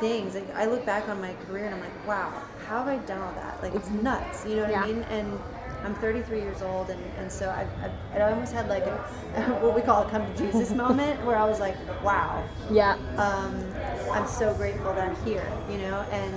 things, 0.00 0.34
like 0.34 0.54
I 0.54 0.66
look 0.66 0.84
back 0.86 1.08
on 1.08 1.20
my 1.20 1.32
career 1.46 1.66
and 1.66 1.74
I'm 1.74 1.80
like, 1.80 2.06
wow, 2.06 2.32
how 2.66 2.84
have 2.84 2.88
I 2.88 2.98
done 3.06 3.20
all 3.20 3.32
that? 3.34 3.62
Like 3.62 3.74
it's 3.74 3.88
nuts, 3.90 4.44
you 4.46 4.56
know 4.56 4.62
what 4.62 4.70
Yeah. 4.70 4.82
I 4.82 4.86
mean? 4.86 5.02
And 5.04 5.38
I'm 5.84 5.94
33 5.94 6.40
years 6.40 6.60
old, 6.60 6.90
and, 6.90 7.00
and 7.18 7.30
so 7.30 7.48
I, 7.50 7.64
I, 8.14 8.18
I 8.18 8.32
almost 8.32 8.52
had 8.52 8.68
like 8.68 8.84
a 8.84 8.96
what 9.60 9.74
we 9.74 9.80
call 9.80 10.06
a 10.06 10.10
come 10.10 10.26
to 10.26 10.36
Jesus 10.36 10.70
moment 10.72 11.24
where 11.24 11.36
I 11.36 11.44
was 11.44 11.60
like, 11.60 11.76
wow, 12.02 12.42
Yeah, 12.70 12.94
um, 13.16 13.64
I'm 14.12 14.26
so 14.26 14.52
grateful 14.54 14.92
that 14.94 15.08
I'm 15.08 15.24
here, 15.24 15.46
you 15.70 15.78
know, 15.78 16.00
and 16.10 16.34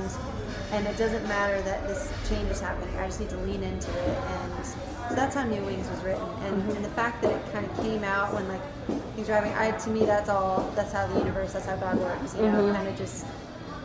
and 0.71 0.87
it 0.87 0.97
doesn't 0.97 1.27
matter 1.27 1.61
that 1.63 1.87
this 1.87 2.11
change 2.29 2.49
is 2.49 2.59
happening. 2.61 2.95
I 2.97 3.05
just 3.07 3.19
need 3.19 3.29
to 3.29 3.37
lean 3.37 3.63
into 3.63 3.91
it, 3.91 4.17
and 4.17 4.65
so 4.65 5.15
that's 5.15 5.35
how 5.35 5.43
New 5.43 5.61
Wings 5.63 5.89
was 5.89 6.01
written, 6.03 6.27
and, 6.45 6.71
and 6.71 6.85
the 6.85 6.89
fact 6.89 7.21
that 7.23 7.31
it 7.31 7.53
kind 7.53 7.65
of 7.65 7.75
came 7.77 8.03
out 8.03 8.33
when 8.33 8.47
like 8.47 8.61
he's 9.15 9.27
driving. 9.27 9.51
I 9.53 9.71
to 9.71 9.89
me 9.89 10.05
that's 10.05 10.29
all. 10.29 10.71
That's 10.75 10.93
how 10.93 11.07
the 11.07 11.19
universe. 11.19 11.53
That's 11.53 11.65
how 11.65 11.75
God 11.77 11.99
works. 11.99 12.35
You 12.35 12.43
know, 12.43 12.73
kind 12.73 12.87
of 12.87 12.97
just 12.97 13.25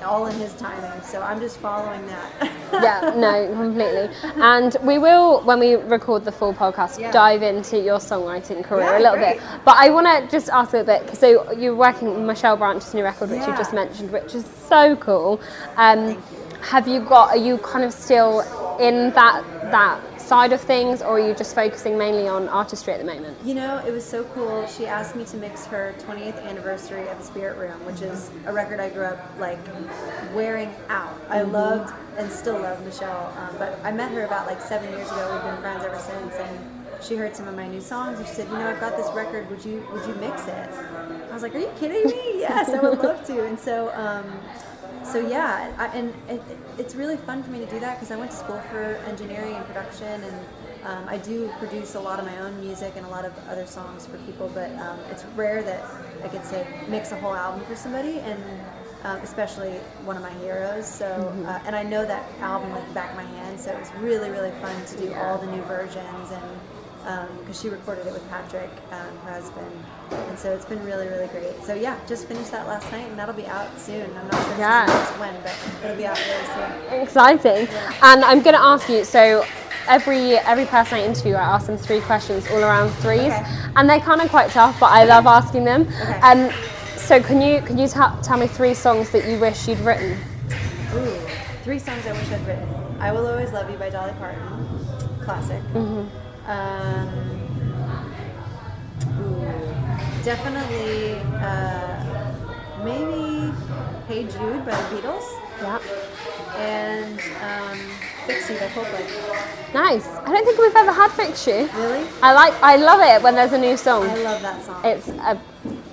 all 0.05 0.26
in 0.26 0.38
his 0.38 0.52
timing. 0.57 1.00
So 1.02 1.23
I'm 1.23 1.40
just 1.40 1.57
following 1.59 2.07
that. 2.07 2.31
yeah, 2.73 3.14
no, 3.16 3.49
completely. 3.55 4.14
And 4.37 4.76
we 4.83 4.99
will, 4.99 5.40
when 5.45 5.59
we 5.59 5.75
record 5.75 6.25
the 6.25 6.33
full 6.33 6.52
podcast, 6.52 6.99
Yeah. 7.00 7.11
dive 7.11 7.43
into 7.43 7.78
your 7.81 7.99
songwriting 7.99 8.62
career 8.62 8.85
Yeah, 8.85 8.99
a 8.99 9.00
little 9.00 9.16
great. 9.16 9.38
bit. 9.38 9.43
But 9.64 9.76
I 9.78 9.88
want 9.88 10.07
to 10.07 10.31
just 10.31 10.50
ask 10.50 10.75
a 10.75 10.85
bit. 10.85 11.16
So 11.16 11.50
you're 11.52 11.75
working 11.75 12.09
with 12.11 12.19
Michelle 12.19 12.59
Branch's 12.59 12.93
new 12.93 13.05
record, 13.05 13.31
which 13.31 13.40
you 13.40 13.57
just 13.57 13.73
mentioned, 13.73 14.12
which 14.12 14.35
is 14.35 14.45
so 14.69 14.97
cool. 14.97 15.40
Um, 15.76 16.07
Thank 16.09 16.19
you. 16.31 16.46
Have 16.63 16.89
you 16.89 17.01
got? 17.01 17.31
Are 17.31 17.37
you 17.37 17.59
kind 17.59 17.85
of 17.85 17.93
still 17.93 18.41
in 18.79 19.11
that 19.11 19.45
that 19.71 20.21
side 20.21 20.53
of 20.53 20.61
things, 20.61 21.03
or 21.03 21.19
are 21.19 21.21
you 21.21 21.35
just 21.35 21.55
focusing 21.55 21.97
mainly 21.97 22.27
on 22.27 22.49
artistry 22.49 22.93
at 22.93 22.99
the 22.99 23.05
moment? 23.05 23.37
You 23.45 23.55
know, 23.55 23.79
it 23.87 23.93
was 23.93 24.05
so 24.05 24.25
cool. 24.35 24.67
She 24.67 24.87
asked 24.87 25.15
me 25.15 25.25
to 25.27 25.37
mix 25.37 25.65
her 25.67 25.95
20th 26.01 26.45
anniversary 26.45 27.07
of 27.09 27.19
the 27.19 27.25
Spirit 27.25 27.57
Room, 27.57 27.85
which 27.87 28.03
is 28.03 28.31
a 28.47 28.53
record 28.53 28.81
I 28.81 28.91
grew 28.91 29.05
up 29.05 29.25
like 29.39 29.59
wearing 30.35 30.75
out. 30.89 31.15
I 31.29 31.43
loved 31.43 31.95
and 32.19 32.31
still 32.31 32.59
love 32.59 32.85
Michelle, 32.85 33.33
um, 33.39 33.55
but 33.59 33.79
I 33.85 33.93
met 33.93 34.11
her 34.13 34.25
about 34.25 34.47
like 34.47 34.61
seven 34.61 34.91
years 34.91 35.11
ago. 35.11 35.33
We've 35.33 35.53
been 35.53 35.61
friends 35.61 35.85
ever 35.85 35.99
since, 35.99 36.35
and 36.35 37.05
she 37.05 37.15
heard 37.15 37.37
some 37.37 37.47
of 37.47 37.55
my 37.55 37.69
new 37.69 37.81
songs 37.81 38.19
and 38.19 38.27
she 38.27 38.35
said, 38.35 38.49
"You 38.49 38.55
know, 38.55 38.69
I've 38.69 38.81
got 38.81 38.97
this 38.97 39.09
record. 39.15 39.49
Would 39.51 39.65
you 39.65 39.87
would 39.93 40.05
you 40.07 40.15
mix 40.17 40.47
it?" 40.49 40.71
I 41.31 41.33
was 41.33 41.43
like, 41.43 41.55
"Are 41.55 41.61
you 41.61 41.71
kidding 41.79 42.05
me? 42.11 42.41
Yes, 42.47 42.69
I 42.69 42.81
would 42.81 42.99
love 42.99 43.25
to." 43.27 43.47
And 43.47 43.59
so. 43.59 43.93
Um, 43.95 44.25
so 45.13 45.19
yeah, 45.19 45.75
I, 45.79 45.87
and 45.97 46.15
it, 46.29 46.43
it's 46.79 46.95
really 46.95 47.17
fun 47.17 47.43
for 47.43 47.51
me 47.51 47.59
to 47.59 47.67
do 47.67 47.81
that 47.81 47.97
because 47.97 48.11
I 48.11 48.17
went 48.17 48.31
to 48.31 48.37
school 48.37 48.61
for 48.71 49.01
engineering 49.07 49.55
and 49.55 49.65
production, 49.67 50.23
and 50.23 50.35
um, 50.85 51.05
I 51.09 51.19
do 51.19 51.51
produce 51.59 51.95
a 51.95 52.01
lot 52.01 52.19
of 52.19 52.27
my 52.27 52.39
own 52.39 52.61
music 52.61 52.93
and 52.97 53.07
a 53.07 53.09
lot 53.09 53.25
of 53.25 53.33
other 53.49 53.67
songs 53.67 54.07
for 54.07 54.19
people. 54.19 54.51
But 54.55 54.71
um, 54.79 54.99
it's 55.11 55.25
rare 55.37 55.63
that 55.63 55.85
I 56.25 56.29
get 56.29 56.45
to 56.51 56.67
mix 56.89 57.13
a 57.13 57.17
whole 57.17 57.35
album 57.35 57.65
for 57.67 57.77
somebody, 57.77 58.19
and 58.21 58.43
um, 59.05 59.19
especially 59.19 59.73
one 60.05 60.17
of 60.17 60.23
my 60.23 60.33
heroes. 60.45 60.87
So, 60.87 61.07
uh, 61.47 61.61
and 61.65 61.77
I 61.77 61.83
know 61.83 62.05
that 62.05 62.29
album 62.41 62.73
like 62.73 62.87
the 62.89 62.95
back 62.95 63.11
of 63.11 63.17
my 63.17 63.25
hand, 63.25 63.59
so 63.59 63.73
it 63.73 63.79
was 63.79 63.91
really 64.01 64.31
really 64.31 64.53
fun 64.63 64.85
to 64.87 64.97
do 64.99 65.13
all 65.15 65.39
the 65.39 65.47
new 65.47 65.63
versions 65.63 66.31
and 66.31 66.61
because 67.39 67.61
she 67.61 67.69
recorded 67.69 68.05
it 68.07 68.13
with 68.13 68.29
Patrick, 68.29 68.69
um, 68.91 69.17
her 69.25 69.33
husband, 69.35 69.67
and 70.11 70.37
so 70.39 70.51
it's 70.53 70.65
been 70.65 70.85
really, 70.85 71.07
really 71.07 71.29
great. 71.29 71.63
So 71.65 71.75
yeah, 71.75 71.97
just 72.09 72.27
finished 72.27 72.51
that 72.51 72.67
last 72.67 72.91
night, 72.91 73.09
and 73.09 73.17
that'll 73.19 73.35
be 73.35 73.47
out 73.47 73.79
soon. 73.79 74.11
I'm 74.19 74.27
not 74.29 74.43
sure 74.45 74.59
Yeah. 74.59 75.21
when, 75.21 75.35
but 75.43 75.55
it'll 75.85 75.97
be 75.97 76.07
out 76.07 76.19
really 76.19 76.47
soon. 76.91 77.01
Exciting. 77.03 77.69
And 78.03 78.25
I'm 78.25 78.43
going 78.43 78.57
to 78.57 78.61
ask 78.63 78.89
you. 78.89 79.05
So 79.05 79.45
every 79.89 80.37
every 80.39 80.65
person 80.67 80.99
I 80.99 81.05
interview, 81.05 81.35
I 81.35 81.43
ask 81.55 81.67
them 81.69 81.79
three 81.79 82.01
questions, 82.01 82.45
all 82.51 82.59
around 82.59 82.91
threes, 83.05 83.33
Okay. 83.33 83.45
and 83.77 83.89
they're 83.89 84.01
kind 84.01 84.21
of 84.21 84.29
quite 84.29 84.51
tough, 84.51 84.79
but 84.81 84.91
I 84.91 85.05
love 85.05 85.27
asking 85.27 85.63
them. 85.65 85.83
Okay. 86.03 86.21
Um, 86.21 86.51
so 86.97 87.23
can 87.23 87.41
you 87.41 87.61
can 87.63 87.79
you 87.79 87.87
ta- 87.87 88.19
tell 88.21 88.37
me 88.37 88.49
three 88.49 88.75
songs 88.75 89.11
that 89.11 89.29
you 89.29 89.39
wish 89.39 89.69
you'd 89.69 89.79
written? 89.81 90.19
Ooh, 90.93 91.17
three 91.63 91.79
songs 91.79 92.05
I 92.05 92.13
wish 92.13 92.33
I'd 92.33 92.45
written. 92.49 92.69
"I 92.99 93.13
Will 93.13 93.29
Always 93.29 93.53
Love 93.53 93.71
You" 93.71 93.77
by 93.77 93.91
Dolly 93.91 94.13
Parton, 94.19 94.43
classic. 95.23 95.63
Um, 96.47 97.09
ooh, 99.21 100.25
definitely, 100.25 101.15
uh, 101.43 102.35
maybe 102.85 103.53
"Hey 104.07 104.23
Jude" 104.25 104.65
by 104.65 104.71
the 104.71 104.97
Beatles, 104.97 105.26
Yeah. 105.61 105.79
and 106.57 107.19
um, 107.43 107.79
"Fix 108.26 108.49
You" 108.50 108.57
by 108.59 108.69
Coldplay. 108.69 109.75
Nice. 109.75 110.07
I 110.07 110.26
don't 110.33 110.45
think 110.45 110.59
we've 110.59 110.76
ever 110.76 110.93
had 110.93 111.11
Fix 111.12 111.47
You. 111.47 111.69
Really? 111.75 112.07
I 112.23 112.33
like. 112.33 112.55
I 112.62 112.76
love 112.76 113.00
it 113.03 113.23
when 113.23 113.35
there's 113.35 113.53
a 113.53 113.59
new 113.59 113.76
song. 113.76 114.05
I 114.09 114.15
love 114.23 114.43
that 114.43 114.65
song. 114.65 114.81
It's 114.85 115.09
a. 115.09 115.38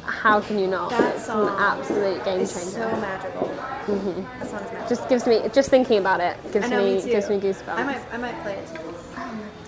How 0.05 0.39
can 0.39 0.59
you 0.59 0.67
not? 0.67 0.91
That 0.91 1.15
it's 1.15 1.25
song 1.25 1.47
an 1.49 1.55
absolute 1.57 2.23
game 2.23 2.37
changer? 2.39 2.47
So 2.49 2.91
magical. 3.01 3.47
That 3.47 3.85
song 4.49 4.59
is 4.61 4.71
magical. 4.71 4.87
just 4.87 5.09
gives 5.09 5.25
me 5.27 5.41
just 5.51 5.69
thinking 5.69 5.97
about 5.97 6.21
it 6.21 6.37
gives 6.53 6.69
know, 6.69 6.83
me, 6.83 6.95
me 6.95 7.01
too. 7.01 7.07
gives 7.09 7.29
me 7.29 7.39
goosebumps. 7.39 7.69
I 7.75 7.83
might, 7.83 8.01
I 8.13 8.17
might 8.17 8.41
play 8.43 8.53
it. 8.53 8.92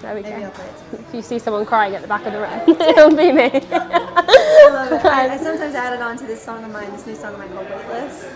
There 0.05 0.13
we 0.13 0.21
Maybe 0.21 0.41
go. 0.41 0.45
I'll 0.45 0.51
play 0.51 0.65
it. 0.65 0.99
If 0.99 1.13
you 1.15 1.21
see 1.23 1.39
someone 1.39 1.65
crying 1.65 1.95
at 1.95 2.03
the 2.03 2.07
back 2.07 2.25
of 2.27 2.33
the 2.33 2.39
room, 2.39 2.79
it'll 2.79 3.09
be 3.09 3.31
me. 3.31 3.49
I 3.71 4.69
love 4.71 4.91
it. 4.91 5.03
I, 5.03 5.33
I 5.33 5.37
sometimes 5.43 5.73
add 5.73 5.93
it 5.93 6.01
on 6.01 6.15
to 6.17 6.27
this 6.27 6.41
song 6.43 6.63
of 6.63 6.71
mine, 6.71 6.91
this 6.91 7.07
new 7.07 7.15
song 7.15 7.33
of 7.33 7.39
mine 7.39 7.51
called 7.51 7.67
Weightless. 7.69 8.31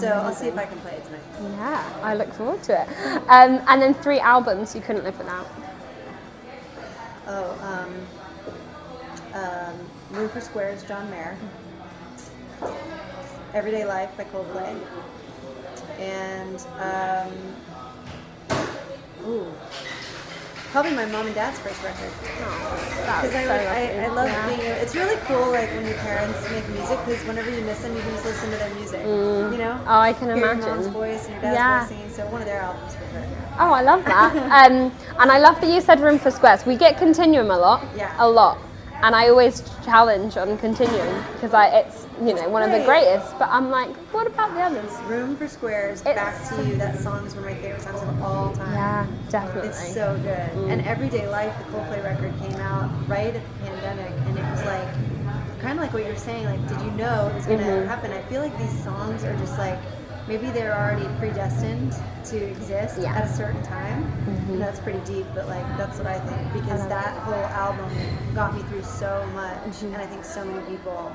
So 0.00 0.08
I'll 0.08 0.34
see 0.34 0.48
if 0.48 0.58
I 0.58 0.64
can 0.66 0.78
play 0.80 0.94
it 0.94 1.04
tonight. 1.04 1.20
Yeah, 1.58 2.00
I 2.02 2.14
look 2.16 2.32
forward 2.32 2.60
to 2.64 2.82
it. 2.82 2.88
Um, 3.28 3.62
and 3.68 3.80
then 3.80 3.94
three 3.94 4.18
albums 4.18 4.74
you 4.74 4.80
couldn't 4.80 5.04
live 5.04 5.16
without. 5.16 5.46
Oh, 7.28 7.86
um, 9.32 9.40
um, 9.40 9.78
Room 10.10 10.28
for 10.28 10.40
Squares, 10.40 10.82
John 10.82 11.08
Mayer. 11.08 11.36
Everyday 13.54 13.84
Life 13.84 14.10
by 14.16 14.24
Coldplay. 14.24 14.76
And, 16.00 16.66
um, 16.80 17.32
ooh, 19.24 19.52
probably 20.76 20.92
my 20.94 21.06
mom 21.06 21.24
and 21.24 21.34
dad's 21.34 21.58
first 21.60 21.82
record. 21.82 22.12
Because 22.20 23.34
I, 23.34 23.42
would- 23.46 23.66
I, 23.66 24.04
I 24.04 24.08
love 24.08 24.28
being, 24.46 24.60
it's 24.60 24.94
really 24.94 25.16
cool 25.24 25.50
like 25.50 25.70
when 25.70 25.86
your 25.86 25.96
parents 25.96 26.38
make 26.50 26.68
music 26.68 26.98
because 27.06 27.24
whenever 27.26 27.48
you 27.48 27.62
miss 27.62 27.80
them, 27.80 27.96
you 27.96 28.02
can 28.02 28.10
just 28.10 28.26
listen 28.26 28.50
to 28.50 28.56
their 28.58 28.74
music. 28.74 29.00
You 29.00 29.56
know? 29.56 29.80
Oh, 29.86 30.00
I 30.00 30.12
can 30.12 30.26
Hear 30.28 30.36
your 30.36 30.54
mom's 30.54 30.66
imagine. 30.66 30.92
voice 30.92 31.24
and 31.24 31.32
your 31.32 31.40
dad's 31.40 31.56
Yeah. 31.56 31.80
voice 31.80 31.88
singing. 31.88 32.10
So 32.10 32.26
one 32.26 32.42
of 32.42 32.46
their 32.46 32.60
albums 32.60 32.94
for 32.94 33.10
sure. 33.10 33.24
Oh, 33.58 33.72
I 33.72 33.80
love 33.80 34.04
that. 34.04 34.36
um, 34.70 34.92
and 35.18 35.32
I 35.32 35.38
love 35.38 35.58
that 35.62 35.70
you 35.72 35.80
said 35.80 35.98
Room 36.00 36.18
for 36.18 36.30
Squares. 36.30 36.66
We 36.66 36.76
get 36.76 36.98
Continuum 36.98 37.50
a 37.50 37.56
lot. 37.56 37.82
Yeah. 37.96 38.14
A 38.18 38.28
lot. 38.28 38.58
And 39.02 39.16
I 39.16 39.30
always 39.30 39.62
challenge 39.82 40.36
on 40.36 40.58
Continuum 40.58 41.24
because 41.32 41.54
I 41.54 41.68
it's 41.68 42.05
you 42.20 42.34
know 42.34 42.48
one 42.48 42.62
of 42.62 42.70
the 42.70 42.84
greatest. 42.84 43.38
But 43.38 43.48
I'm 43.50 43.70
like, 43.70 43.94
what 44.12 44.26
about 44.26 44.54
the 44.54 44.60
others? 44.60 44.90
Room 45.08 45.36
for 45.36 45.48
Squares, 45.48 46.00
It's- 46.02 46.16
Back 46.16 46.48
to 46.48 46.68
You. 46.68 46.76
That 46.76 46.98
song 46.98 47.26
is 47.26 47.34
one 47.34 47.44
of 47.44 47.50
my 47.50 47.56
favorite 47.56 47.82
songs 47.82 48.02
of 48.02 48.22
all 48.22 48.52
time. 48.52 48.72
Yeah, 48.72 49.06
definitely. 49.28 49.68
It's 49.70 49.94
so 49.94 50.18
good. 50.22 50.50
Mm. 50.56 50.72
And 50.72 50.86
Everyday 50.86 51.28
Life, 51.28 51.56
the 51.58 51.64
Coldplay 51.72 52.02
record, 52.04 52.32
came 52.40 52.60
out 52.60 52.90
right 53.08 53.34
at 53.34 53.42
the 53.42 53.64
pandemic, 53.64 54.12
and 54.26 54.38
it 54.38 54.50
was 54.50 54.64
like, 54.64 54.88
kind 55.60 55.78
of 55.78 55.84
like 55.84 55.92
what 55.92 56.04
you're 56.04 56.16
saying. 56.16 56.44
Like, 56.44 56.68
did 56.68 56.80
you 56.82 56.90
know 56.92 57.28
it 57.28 57.34
was 57.34 57.46
going 57.46 57.58
to 57.58 57.64
Mhm. 57.64 57.86
happen? 57.86 58.12
I 58.12 58.22
feel 58.22 58.40
like 58.40 58.56
these 58.58 58.84
songs 58.84 59.24
are 59.24 59.36
just 59.36 59.58
like 59.58 59.78
maybe 60.28 60.50
they're 60.50 60.74
already 60.74 61.06
predestined 61.18 61.94
to 62.24 62.36
exist 62.36 62.98
Yeah. 63.00 63.14
at 63.14 63.24
a 63.24 63.32
certain 63.32 63.62
time. 63.62 64.02
And 64.26 64.38
mm-hmm. 64.38 64.58
that's 64.58 64.80
pretty 64.80 64.98
deep, 65.04 65.26
but 65.34 65.46
like 65.48 65.64
that's 65.76 65.98
what 65.98 66.06
I 66.06 66.18
think 66.18 66.52
because 66.52 66.80
love 66.80 66.88
that 66.88 67.16
whole 67.18 67.34
album 67.34 67.88
got 68.34 68.54
me 68.54 68.62
through 68.64 68.82
so 68.82 69.24
much, 69.34 69.54
mm-hmm. 69.54 69.94
and 69.94 70.02
I 70.02 70.06
think 70.06 70.24
so 70.24 70.44
many 70.44 70.60
people 70.66 71.14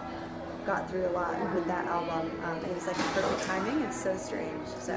got 0.65 0.89
through 0.89 1.08
a 1.08 1.12
lot 1.12 1.38
with 1.56 1.65
that 1.65 1.86
album. 1.88 2.32
Um, 2.44 2.58
it 2.65 2.74
was 2.75 2.88
like 2.88 2.96
perfect 2.96 3.44
timing. 3.48 3.82
It's 3.84 4.01
so 4.01 4.15
strange. 4.18 4.68
So 4.80 4.94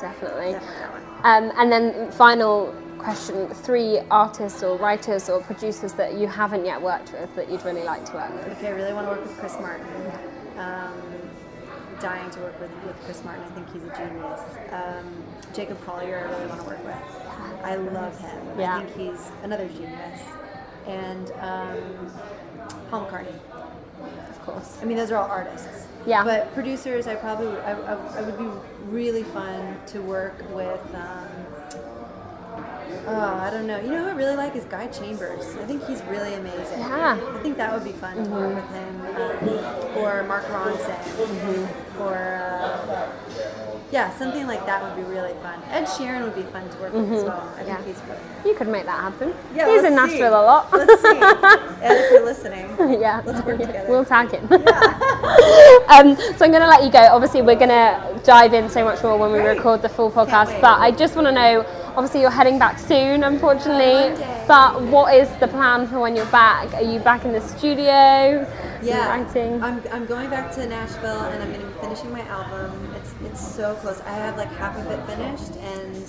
Definitely. 0.00 0.52
definitely. 0.52 1.02
Um, 1.22 1.52
and 1.56 1.70
then 1.70 2.10
final 2.12 2.74
question: 2.98 3.48
three 3.48 4.00
artists 4.10 4.62
or 4.62 4.76
writers 4.78 5.28
or 5.28 5.40
producers 5.42 5.92
that 5.94 6.14
you 6.14 6.26
haven't 6.26 6.64
yet 6.64 6.80
worked 6.80 7.12
with 7.12 7.34
that 7.36 7.50
you'd 7.50 7.64
really 7.64 7.84
like 7.84 8.04
to 8.06 8.14
work 8.14 8.32
with. 8.34 8.56
Okay, 8.58 8.68
I 8.68 8.70
really 8.70 8.92
want 8.92 9.06
to 9.06 9.10
work 9.12 9.24
with 9.24 9.36
Chris 9.38 9.56
Martin. 9.60 9.86
Um, 10.58 10.92
dying 12.00 12.28
to 12.30 12.40
work 12.40 12.60
with, 12.60 12.70
with 12.84 12.96
Chris 13.04 13.22
Martin. 13.24 13.44
I 13.44 13.50
think 13.54 13.72
he's 13.72 13.82
a 13.84 13.96
genius. 13.96 14.40
Um, 14.72 15.22
Jacob 15.54 15.80
Collier, 15.84 16.18
I 16.18 16.30
really 16.32 16.46
want 16.46 16.60
to 16.60 16.66
work 16.66 16.84
with. 16.84 16.96
I 17.62 17.76
love 17.76 18.18
him. 18.18 18.58
Yeah. 18.58 18.78
I 18.78 18.84
think 18.84 18.96
he's 18.96 19.30
another 19.44 19.68
genius. 19.68 20.20
And 20.86 21.30
um, 21.38 22.10
Paul 22.90 23.06
McCartney. 23.06 23.38
Of 24.30 24.42
course. 24.42 24.78
I 24.82 24.84
mean, 24.84 24.96
those 24.96 25.10
are 25.10 25.16
all 25.16 25.28
artists. 25.30 25.86
Yeah. 26.06 26.24
But 26.24 26.52
producers, 26.54 27.06
I 27.06 27.14
probably, 27.14 27.48
I, 27.60 27.72
I, 27.72 27.94
I 28.18 28.22
would 28.22 28.36
be 28.38 28.48
really 28.90 29.22
fun 29.22 29.76
to 29.88 30.00
work 30.02 30.34
with. 30.52 30.80
Um, 30.94 31.28
oh, 33.06 33.38
I 33.40 33.50
don't 33.50 33.66
know. 33.68 33.78
You 33.80 33.90
know 33.92 34.02
who 34.04 34.08
I 34.10 34.12
really 34.14 34.34
like 34.36 34.56
is 34.56 34.64
Guy 34.64 34.88
Chambers. 34.88 35.44
I 35.56 35.64
think 35.64 35.84
he's 35.86 36.02
really 36.04 36.34
amazing. 36.34 36.80
Yeah. 36.80 37.16
Mm-hmm. 37.18 37.36
I 37.36 37.40
think 37.42 37.56
that 37.56 37.72
would 37.72 37.84
be 37.84 37.92
fun 37.92 38.16
to 38.16 38.30
work 38.30 38.54
with 38.54 38.68
him. 38.70 39.00
Um, 39.00 39.96
or 39.98 40.22
Mark 40.24 40.44
Ronson. 40.46 40.98
Mm-hmm. 40.98 42.02
Or, 42.02 42.14
uh, 42.16 43.08
yeah, 43.92 44.10
something 44.18 44.46
like 44.48 44.64
that 44.66 44.82
would 44.82 44.96
be 44.96 45.08
really 45.08 45.34
fun. 45.42 45.60
Ed 45.70 45.84
Sheeran 45.84 46.24
would 46.24 46.34
be 46.34 46.42
fun 46.50 46.68
to 46.68 46.78
work 46.78 46.92
with 46.94 47.12
as 47.12 47.24
well. 47.24 47.40
I 47.56 47.60
Mm-hmm. 47.62 47.68
Yeah. 47.68 47.76
think 47.82 47.96
he's. 47.96 48.46
You 48.46 48.54
could 48.56 48.68
make 48.68 48.86
that 48.86 49.00
happen. 49.00 49.34
Yeah, 49.54 49.68
He's 49.70 49.84
in 49.84 49.90
see. 49.90 49.94
Nashville 49.96 50.34
a 50.34 50.42
lot. 50.42 50.72
Let's 50.72 51.00
see. 51.00 51.68
Ed, 51.88 51.92
if 52.04 52.10
you're 52.12 52.24
listening. 52.24 52.68
yeah, 53.00 53.22
Let's 53.24 53.44
work 53.46 53.58
together. 53.58 53.86
we'll 53.88 54.04
tag 54.04 54.30
him. 54.30 54.44
um, 54.44 56.16
so 56.16 56.44
I'm 56.44 56.50
going 56.50 56.62
to 56.62 56.66
let 56.68 56.82
you 56.84 56.90
go. 56.90 57.00
Obviously, 57.00 57.42
we're 57.42 57.56
going 57.56 57.68
to 57.70 58.20
dive 58.24 58.54
in 58.54 58.68
so 58.70 58.84
much 58.84 59.02
more 59.02 59.18
when 59.18 59.32
we 59.32 59.38
Great. 59.38 59.56
record 59.56 59.82
the 59.82 59.88
full 59.88 60.10
podcast. 60.10 60.60
But 60.60 60.80
I 60.80 60.90
just 60.90 61.14
want 61.16 61.26
to 61.28 61.32
know. 61.32 61.64
Obviously, 61.94 62.22
you're 62.22 62.30
heading 62.30 62.58
back 62.58 62.78
soon, 62.78 63.22
unfortunately. 63.24 64.16
But 64.48 64.80
what 64.82 65.14
is 65.14 65.28
the 65.40 65.48
plan 65.48 65.86
for 65.86 66.00
when 66.00 66.16
you're 66.16 66.24
back? 66.26 66.72
Are 66.74 66.82
you 66.82 66.98
back 67.00 67.24
in 67.26 67.32
the 67.32 67.40
studio? 67.40 68.46
Yeah, 68.82 69.08
writing. 69.08 69.62
I'm, 69.62 69.82
I'm 69.92 70.06
going 70.06 70.30
back 70.30 70.52
to 70.54 70.66
Nashville 70.66 71.20
and 71.20 71.42
I'm 71.42 71.50
going 71.52 71.60
to 71.60 71.66
be 71.66 71.80
finishing 71.80 72.10
my 72.10 72.22
album. 72.22 72.92
It's 72.96 73.14
it's 73.24 73.54
so 73.54 73.74
close. 73.76 74.00
I 74.00 74.12
have 74.14 74.36
like 74.36 74.48
half 74.54 74.76
of 74.76 74.86
it 74.90 75.06
finished, 75.06 75.52
and 75.56 76.04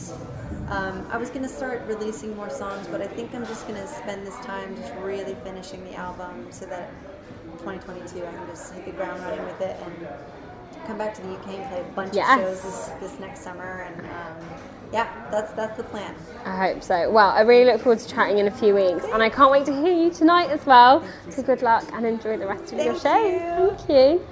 um, 0.74 1.06
I 1.12 1.18
was 1.18 1.30
going 1.30 1.44
to 1.44 1.50
start 1.50 1.84
releasing 1.88 2.36
more 2.36 2.50
songs, 2.50 2.88
but 2.88 3.02
I 3.02 3.08
think 3.08 3.34
I'm 3.36 3.46
just 3.46 3.68
going 3.68 3.80
to 3.80 3.88
spend 3.88 4.26
this 4.26 4.38
time 4.38 4.76
just 4.76 4.94
really 4.96 5.36
finishing 5.44 5.84
the 5.86 5.96
album 5.96 6.48
so 6.50 6.66
that 6.66 6.90
2022 7.60 8.26
I 8.26 8.32
can 8.32 8.48
just 8.48 8.74
hit 8.74 8.86
the 8.86 8.92
ground 8.92 9.22
running 9.24 9.46
with 9.46 9.62
it 9.62 9.78
and 9.86 10.08
come 10.88 10.98
back 10.98 11.14
to 11.16 11.22
the 11.22 11.34
UK 11.36 11.48
and 11.60 11.70
play 11.70 11.80
a 11.82 11.84
bunch 11.96 12.14
Yes. 12.16 12.40
of 12.40 12.44
shows 12.44 12.62
this, 12.64 13.12
this 13.12 13.20
next 13.20 13.42
summer, 13.42 13.88
and 13.88 14.02
um, 14.02 14.50
yeah, 14.92 15.08
that's 15.32 15.52
that's 15.54 15.78
the 15.78 15.84
plan. 15.84 16.14
I 16.46 16.68
hope 16.74 16.84
so. 16.84 17.10
Well, 17.12 17.30
I 17.30 17.42
really 17.42 17.66
look 17.72 17.82
forward 17.82 18.00
to 18.00 18.08
chatting 18.08 18.40
in 18.40 18.48
a 18.48 18.52
few 18.52 18.76
weeks, 18.76 19.06
and 19.14 19.24
I 19.24 19.30
can't 19.30 19.52
wait 19.52 19.66
to 19.68 19.74
hear 19.74 19.94
you 19.94 20.10
tonight 20.12 20.50
as 20.50 20.66
well. 20.66 21.04
So 21.30 21.42
good 21.44 21.62
luck 21.62 21.86
and 21.94 22.06
enjoy 22.06 22.38
the 22.38 22.48
rest 22.48 22.74
of 22.74 22.80
your 22.80 23.00
show. 23.00 23.16
you. 23.26 23.76
Thank 23.78 23.90
you. 23.90 24.28